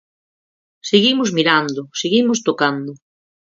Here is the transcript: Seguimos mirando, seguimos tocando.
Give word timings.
Seguimos 0.89 1.29
mirando, 1.37 1.81
seguimos 2.01 2.39
tocando. 2.47 2.91